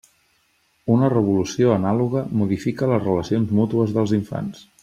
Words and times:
Una 0.93 1.09
revolució 1.15 1.75
anàloga 1.75 2.25
modifica 2.41 2.91
les 2.95 3.07
relacions 3.07 3.57
mútues 3.61 3.99
dels 4.01 4.21
infants. 4.23 4.69